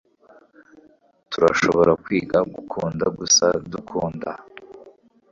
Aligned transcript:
turashobora 1.31 1.91
kwiga 2.03 2.37
gukunda 2.53 3.05
gusa 3.17 3.45
dukunda 3.71 4.29